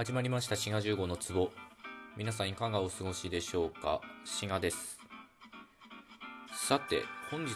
[0.00, 1.50] 始まりました滋賀15の壺。
[2.16, 4.00] 皆さんいかがお過ごしでしょうか？
[4.24, 4.98] 滋賀です。
[6.54, 7.52] さて本日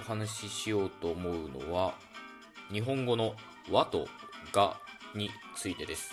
[0.00, 1.94] お話ししようと思うのは
[2.70, 3.34] 日本語の
[3.72, 4.06] 和と
[4.52, 4.76] が
[5.16, 6.12] についてです。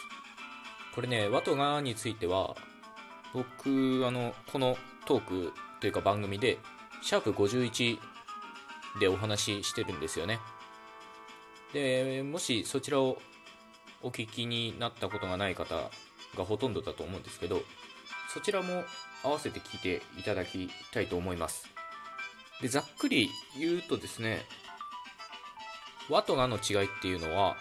[0.95, 2.55] これね和とがについては
[3.31, 4.75] 僕あのこの
[5.05, 6.57] トークというか番組で
[7.03, 7.99] シャープ51
[8.99, 10.39] でお話ししてるんですよね。
[11.71, 13.19] でもしそちらを
[14.05, 15.89] お聞きになったことがない方
[16.37, 17.63] がほとんどだと思うんですけど
[18.31, 18.83] そちらも
[19.23, 21.67] 合わせて聞いていただきたいと思います。
[22.61, 23.29] でざっくり
[23.59, 24.45] 言うとですね
[26.07, 27.57] 和とがの違いっていうのは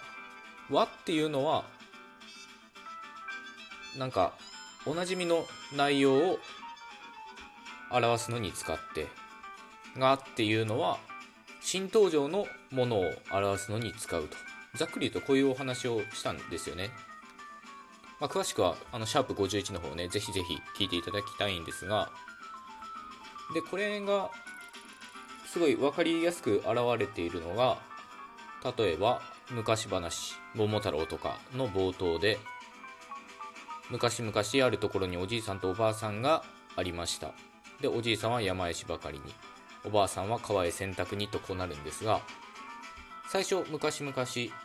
[0.70, 1.64] 和っていうのは
[3.98, 4.34] なんか
[4.84, 6.38] おなじみの内容を
[7.90, 9.08] 表すのに使って
[9.98, 10.98] がっていうのは
[11.62, 14.53] 新登場のものを表すのに使うと。
[14.76, 16.90] ざっくり言うとこういうお話をしたんですよね、
[18.20, 22.10] まあ、詳しくはあのシャープ51の方をねぜひぜひ聞いていただきたいんですが
[23.52, 24.30] でこれが
[25.46, 27.78] すごい分かりやすく現れているのが
[28.76, 32.38] 例えば昔話「桃太郎」とかの冒頭で
[33.90, 34.32] 昔々
[34.66, 36.42] あるところにおじいさんとおばあさんが
[36.74, 37.32] ありました。
[37.80, 39.34] でおじいさんは山へしばかりに
[39.84, 42.22] おばあさんは川へ洗濯にとこうなるんですが
[43.34, 44.14] 最初昔々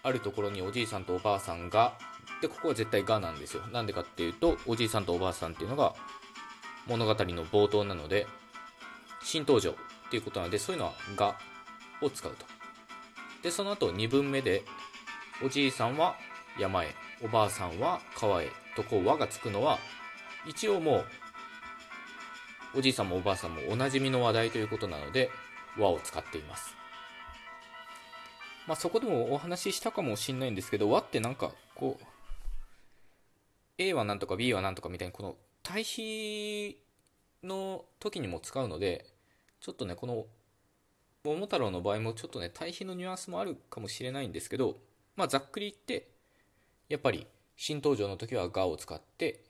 [0.03, 1.97] あるところにおじいさんとおばあさんが
[2.39, 3.63] でここは絶対がなんですよ。
[3.73, 5.95] なんでかっていうとおじいさんとおばあさんっていうのが
[6.85, 8.27] 物語の冒頭なので
[9.23, 9.73] 新登場っ
[10.11, 11.35] ていうことなのでそういうのはが
[11.99, 12.45] を使うと。
[13.41, 14.61] でその後2文目で
[15.43, 16.15] おじいさんは
[16.59, 19.79] 山へおばあさんは川へとこう和がつくのは
[20.45, 20.97] 一応も
[22.75, 25.31] うおじいさんもおばあさんもおなじみの話題ということなので
[25.75, 26.78] 和を使っています。
[28.69, 32.05] まあそこでもお話ししたかもしんないんですけど和ってなんかこう
[33.79, 36.79] A はなんとか B はなんとかみたいにこの対比
[37.43, 39.07] の時にも使うので
[39.59, 40.27] ちょっとねこの
[41.23, 44.77] 桃太郎の場合もちょっとね対比のニュアンスもあるかもしれないんですけど
[45.15, 46.07] まあざっくり言って
[46.89, 47.25] やっぱり
[47.57, 49.41] 新登場の時は「が」を使って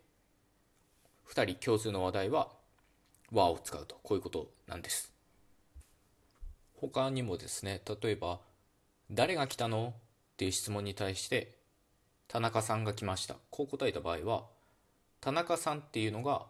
[1.28, 2.48] 2人共通の話題は
[3.34, 4.00] 「和」を使うと。
[4.02, 5.12] こういうことなんです。
[6.78, 8.40] 他にもですね例えば
[9.12, 10.02] 「誰が来たの?」っ
[10.38, 11.58] ていう質問に対して
[12.28, 14.48] 「田中さんが来ました」こう答えた場合は
[15.22, 16.48] 田中さんっていうのが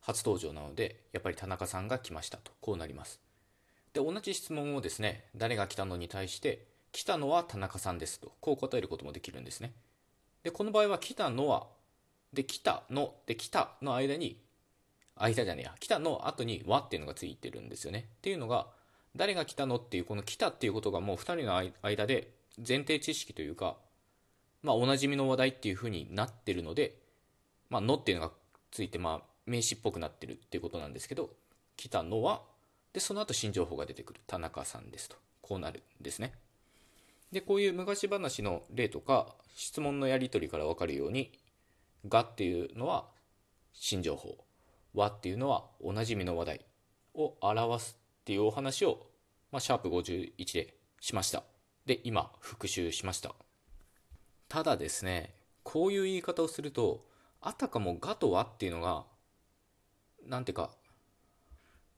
[0.00, 2.52] 初登場なのでやっぱり田中さんが来ましたと。
[2.60, 3.20] こうなります。
[3.92, 8.32] で同じ質問をですね誰が来たのに対して来たのは田中さんですと。
[8.40, 9.72] こう答えることもできるんですね。
[10.42, 11.66] でこの場合は来たのは
[12.32, 14.40] で来たので来たの間に
[15.16, 15.74] 間じゃねえや。
[15.80, 18.10] 来たの後に和っていうのがついてるんですよね。
[18.18, 18.68] っていうのが
[19.16, 23.76] 誰が来たのっていうこの来たっていうことがもう2人の間で前提知識というか
[24.62, 26.96] まあおなじみの話題っていうふうになってるので
[27.70, 28.32] まあのっていうのが
[28.70, 31.30] ついてまあ名詞っぽくなってるっていうことなんですけど
[31.76, 32.42] 来たのは
[32.92, 34.20] でその後新情報が出てくる。
[34.26, 35.16] 田中さんですと。
[35.42, 36.32] こうなるんですね。
[37.30, 41.30] でこういう昔話の例とか質問のやり取りから分かるように
[42.08, 43.06] 「が」っていうのは
[43.72, 44.38] 新情報
[44.94, 46.60] 「わ」っていうのはおなじみの話題
[47.14, 49.06] を表すっていうお話を、
[49.52, 51.44] まあ、シャープ51でしました
[51.86, 53.34] で今復習しました
[54.48, 57.06] ただですねこういう言い方をすると
[57.40, 59.04] あたかも「が」と「わ」っていうのが
[60.26, 60.70] なんていうか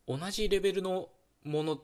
[0.07, 1.09] 同じレベルの
[1.45, 1.81] ものっ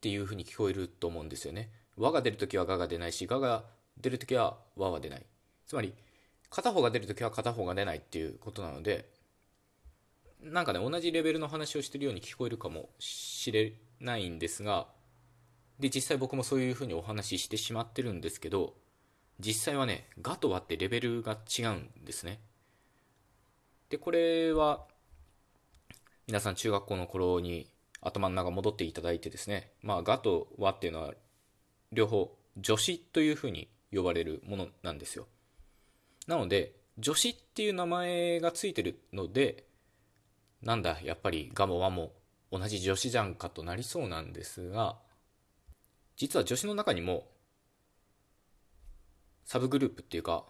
[0.00, 1.70] ていうふうに聞こえると思うんですよね。
[1.96, 3.64] 和が出るときはがが出ないし、がが
[4.00, 5.26] 出るときは和は出ない。
[5.66, 5.94] つまり、
[6.48, 9.08] 片方が出るときは片方が出ないっていうことなので、
[10.42, 14.88] なんかね、同じレベルの話をしてるように聞こえるかもしれないんですが、
[15.78, 18.74] で、実際僕もそういうふうにお話ししてしまってるんですけど、
[19.38, 22.40] 実際はね、がと和ってレベルが違うんですね。
[23.88, 24.86] で、これは、
[26.26, 31.14] 皆さん中学校の頃に頭の中戻っていただいてですね、まあ、がと和っていうのは
[31.92, 35.26] 両方助詞というふうに呼ばれるものなんですよ。
[36.26, 39.64] なので、助詞っていう名前がついてるので、
[40.62, 42.12] なんだ、やっぱりガも和も
[42.50, 44.98] 同じ助詞じゃんかとなりそうなんですが、
[46.16, 47.28] 実は助詞の中にも、
[49.44, 50.44] サブグループっていうか、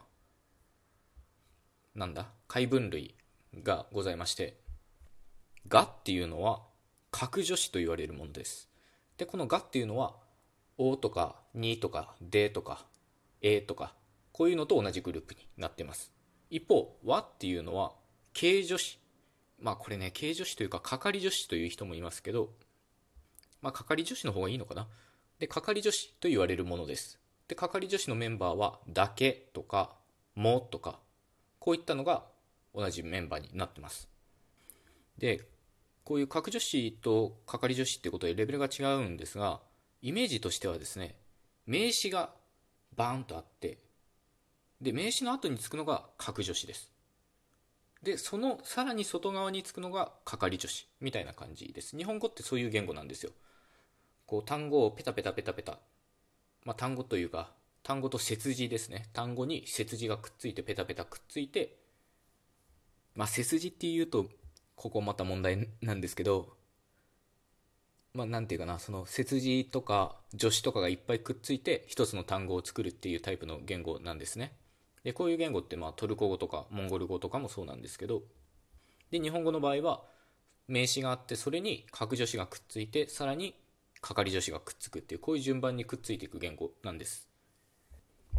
[1.95, 3.15] なんだ、解分類
[3.63, 4.61] がございまして、
[5.69, 6.63] がっていうのは
[7.11, 8.69] 格助詞と言われるものです。
[9.17, 10.17] で、このがっていうのは、
[10.79, 12.87] おとかにとかでとか
[13.43, 13.95] えとか、
[14.33, 16.13] こういうのと同じグループになってます。
[16.51, 17.93] 一方、和っていうのは、
[18.33, 18.99] 形助詞。
[19.61, 22.51] まあこれね、形助詞というか、係助詞という人もいますけど、
[23.63, 24.89] まあ係助詞の方がいいのかな？
[25.39, 27.19] で、係助詞と言われるものです。
[27.49, 29.97] で、係助詞のメンバーは、だけとか、
[30.35, 30.99] もとか、
[31.59, 32.25] こういったのが
[32.75, 34.09] 同じメンバーになってます
[35.19, 35.43] で
[36.05, 39.61] こういう格助詞と係助詞ってことでレベルが違うんですが
[40.01, 41.17] イメージとしてはですね
[41.67, 42.31] 名詞が
[42.97, 43.79] バーンとあって
[44.81, 46.90] で名詞の後につくのが格助詞です
[48.03, 51.97] でそのさらに外側につくのが係助詞みたいな感じです。
[51.97, 53.33] 日本語ってそういう言語なんですよ。
[54.27, 55.79] こう単語をペタペタペタペタ、
[56.65, 57.51] まあ、単語というか
[57.83, 59.09] 単語と接字ですね。
[59.13, 61.77] 単語に接字がくっついてペタペタくっついて。
[63.15, 64.27] まあ背筋っていうと
[64.77, 66.57] ここまた問題なんですけど。
[68.15, 74.53] まあなんていうかなその接字とか助詞とかがいっぱいくっついて一つの単語を作るっていうタイプの言語なんですね。
[75.05, 78.23] でこういう言語ってまあトルコ語とかモンゴル語とかもそうなんですけど
[79.11, 80.03] で日本語の場合は
[80.69, 83.55] 名詞があってそれに格助詞がくっついてさらに
[84.01, 87.29] 係助詞がくっつくっていうこういう順番にくっついていく言語なんです、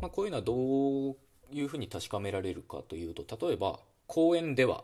[0.01, 1.15] まあ、こういうのはどう
[1.51, 4.83] いうふうに確かめられるかというと例えば公園では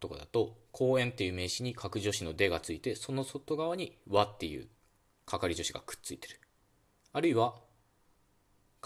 [0.00, 4.68] とかだと公園っていう名詞に格助詞のでがついてその外側にはっていう
[5.24, 6.40] 係助詞がくっついてる。
[7.12, 7.54] あるいは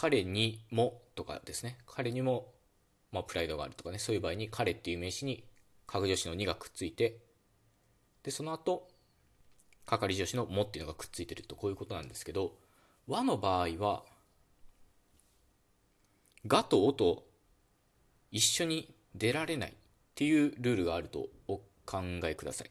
[0.00, 1.76] 彼にもとかですね。
[1.86, 2.54] 彼にも、
[3.12, 3.98] まあ、プライドがあるとかね。
[3.98, 5.44] そういう場合に彼っていう名詞に
[5.86, 7.18] 格助詞の2がくっついて
[8.22, 8.88] でその後
[9.84, 11.54] 係助詞のもっていうのがくっついてると。
[11.54, 12.54] こういうことなんですけど
[13.06, 14.02] 和の場合は
[16.46, 17.26] がとおと
[18.30, 19.74] 一緒に出られないっ
[20.14, 22.70] ていうルールがあるとお考えください。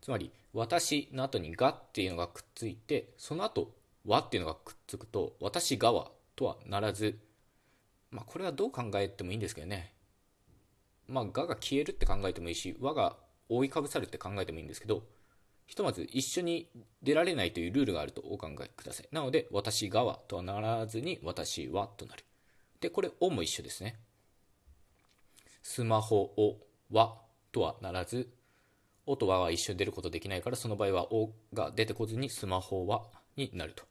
[0.00, 3.74] つまり私の後にがっていうのがくっついてその後
[4.06, 7.18] 和っていうのがくっつくと私がはとはならず
[8.10, 9.94] まあこれはどう考えてもいいんですけどね。
[11.08, 13.16] まあがが消えるって考えてもいいし和が
[13.48, 15.02] 覆いかぶさるって考えてもいいんですけど
[15.66, 16.68] ひとまず一緒に
[17.02, 19.08] 出られないというルールがあるとお考えください。
[19.12, 22.24] なので私がはとはならずに私はとなる。
[22.80, 23.98] でこれおも一緒ですね。
[25.62, 26.58] スマホを
[26.90, 27.16] は
[27.52, 28.28] とはならず
[29.06, 33.02] おとはは一緒に出ることできないからその場合はおが出てこずにスマホは
[33.36, 33.84] になると。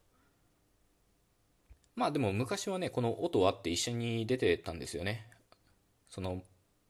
[1.94, 5.26] まあでも昔はね、この音はって一緒に出てたんですよね。
[6.08, 6.42] その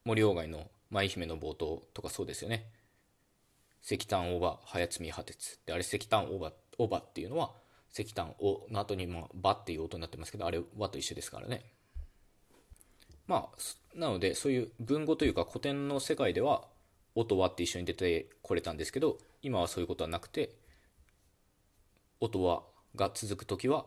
[0.04, 2.70] 森鴎外の舞姫の冒頭とかそうですよね。
[3.82, 5.58] 石炭オーバー、早摘み破鉄。
[5.66, 7.52] で、あれ石炭オーバー、オーバーっていうのは
[7.92, 11.64] 石炭おの後にまあバっていう音になってますけど、あれ和と一緒ですからね。
[13.26, 16.64] まあ、なのでそういう文語というか古典の世界では
[17.14, 20.54] 音はって一緒に出てこれたんですけど、今はそういうことはなくて、
[22.20, 22.62] 音は
[22.94, 23.86] が続く時は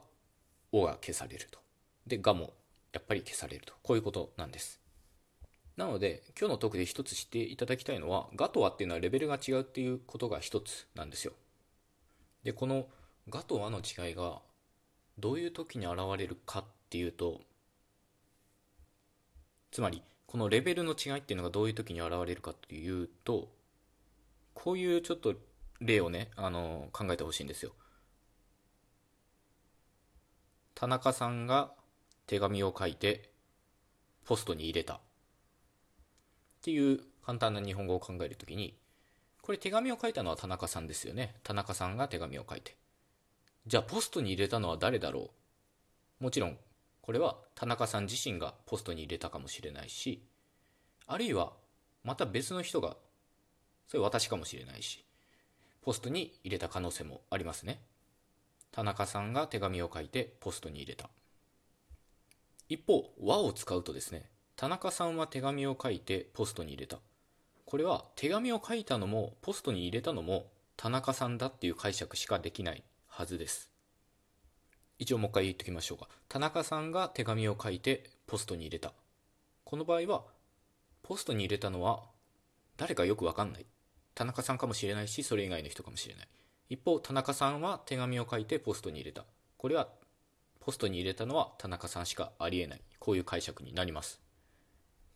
[0.81, 1.59] おが消されると。
[2.05, 2.53] で、がも
[2.91, 3.73] やっぱり消されると。
[3.81, 4.81] こういうことなんです。
[5.77, 11.33] なので、今日のトークで一つ知っていただきたいのは、がとはっていうのはレベルが違うっていうことが一つなんですよ。
[12.43, 12.87] で、この
[13.29, 14.41] がとはの違いが
[15.17, 17.41] どういう時に現れるかっていうと、
[19.71, 23.49] つまり、このレベルの違いっていうのがどういう時に現れるかというと、
[24.53, 25.35] こういうちょっと
[25.81, 27.73] 例をね、あの、考えてほしいんですよ。
[30.75, 31.71] 田中さんが
[32.27, 33.29] 手紙を書いて
[34.25, 34.95] ポストに入れた。
[34.95, 34.99] っ
[36.61, 38.77] ていう簡単な日本語を考えるときに
[39.41, 41.35] これ手紙を書いたのは田中さんですよね。
[41.43, 42.75] 田中さんが手紙を書いて。
[43.67, 45.31] じゃあポストに入れたのは誰だろ
[46.19, 46.23] う？
[46.23, 46.57] もちろん
[47.01, 50.23] これは田中さん自身がポストに入れたかもしれないし
[51.07, 51.53] あるいは
[52.03, 52.97] また別の人が
[53.87, 55.03] それ私かもしれないし
[55.83, 57.79] ポストに入れた可能性もありますね。
[58.75, 61.09] 田中さんが手紙を書いてポストに入れた。
[62.67, 64.25] 一方和を使うとですね
[64.57, 66.97] 田中さんは手紙を書いてポストに入れた。
[67.65, 73.71] これは手紙を書いたのもポストに入れたのも田中さんだっていう解釈しかできないはずです。
[74.99, 76.09] 一応もう一回言っておきましょうか。
[76.27, 78.91] 田中さんが手紙を書いてポストに入れた。
[79.63, 80.23] この場合は
[81.01, 82.03] ポストに入れたのは
[82.75, 83.65] 誰かよくわかんない。
[84.15, 86.27] 田中さんかもしれないしそれ以外の人かもしれない。
[86.69, 89.25] 一方田中さんは手紙を書いてポストに入れた。
[89.57, 89.87] これは
[90.59, 92.81] ポストに入れたのは田中さんしかありえない。
[92.99, 94.19] こういう解釈になります。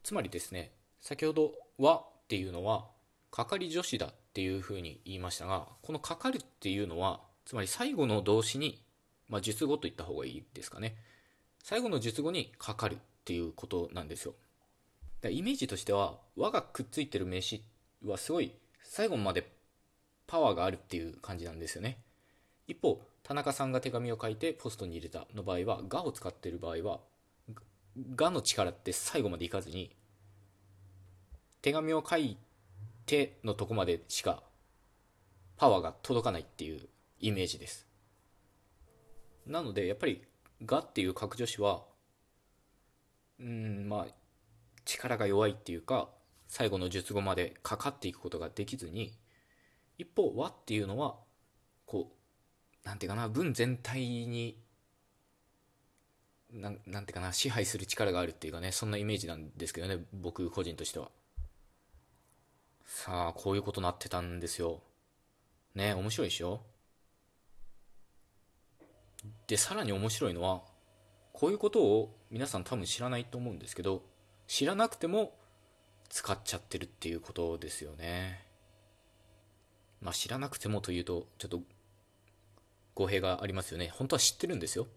[0.03, 2.87] つまりですね先ほど「は」っていうのは
[3.31, 8.83] 係助詞だっていうふうに言いましたがこの「かかる」っていうのはつまり最後の動詞に、
[9.27, 10.95] まあ、述語と言った方がいいですかね。
[11.63, 14.35] 最後の述語にかかるっていうことなんですよ。
[15.29, 17.63] イメージとしては「和」がくっついてる名詞
[18.05, 18.53] はすごい
[18.83, 19.51] 最後まで
[20.29, 21.97] パワーがあるっていう感じなんですよね。
[22.67, 26.99] 一方田中さんが手紙を書いてポストに入れたの場合は「が」を使ってる場合は
[28.15, 29.95] 「が」の力って最後までいかずに
[31.63, 32.37] 手紙を書い
[33.07, 34.43] てのとこまでしか
[35.57, 36.87] パワーが届かないっていう
[37.19, 37.87] イメージです。
[39.47, 40.23] なのでやっぱり
[40.63, 41.83] 「が」っていう格助詞は
[43.39, 44.13] うんまあ
[44.85, 46.07] 力が弱いっていうか
[46.47, 49.17] 最後の術後までかかっていくことができずに
[49.99, 51.15] 一方和っていうのは
[51.85, 54.57] こうなんていうかな文全体に
[56.51, 61.09] なんなんていうかな支配する力があるっていうかねそんなイメージなんですけどね僕個人としては。
[62.85, 64.81] さあこういうことなってたんですよ。
[65.75, 66.61] ね面白いでしょ？
[69.47, 70.63] でさらに面白いのは
[71.33, 74.01] こういうことを皆さん多分知らないと思うんですけど
[74.47, 75.35] 知らなくても
[76.09, 78.48] 使っちゃってるっていうことですよね。
[80.01, 81.61] まあ知らなくてもというとちょっと
[82.95, 83.89] 語弊がありますよね。
[83.93, 84.87] 本当は知ってるんですよ。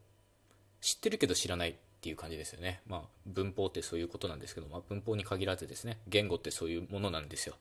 [0.80, 2.80] 知ってるけど知らないっていう感じですよね。
[2.86, 5.98] まあ文法ってそういうことなんですけど、まあ、文法に限らずですね。
[6.08, 7.54] 言語ってそういうものなんですよ。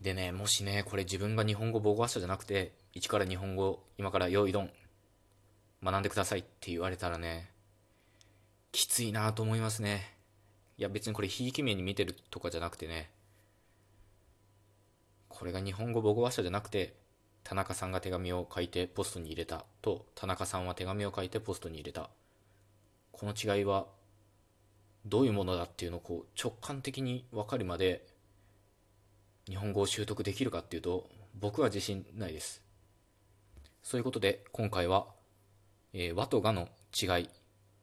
[0.00, 4.70] でねもしねこれ自分が日本語母語話者じゃなくて一から日本語今から用意ドン
[5.82, 7.50] 学んでくださいって言われたらね
[8.72, 10.14] きついなと思いますね。
[10.78, 13.10] いや別にこれひいき目に見てるとかじゃなくてね
[15.40, 16.94] これが日本語母語話者じゃなくて
[17.44, 22.10] 田中さんが手紙を書いてポストに入れたと田中さんは手紙を書いてポストに入れた。
[23.10, 23.86] この違いは
[25.06, 28.04] どういうものだっていうのをこう直感的に分かるまで
[29.48, 31.08] 日本語を習得できるかっていうと
[31.40, 32.62] 僕は自信ないです。
[33.82, 35.06] そういうことで今回は、
[35.94, 37.30] えー、和とがの違い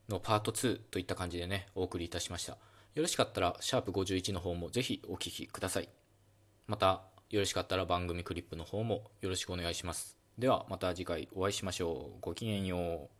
[0.08, 2.52] のパート2といった感じでねお送りいたしました。
[2.52, 2.58] よ
[3.02, 5.88] ろしかったらシャープ51の方もぜひお聴きください。
[6.68, 10.16] またよろしかったら番組クリップの方もよろしくお願いします。
[10.38, 12.18] ではまた次回お会いしましょう。
[12.22, 13.17] ごきげんよう。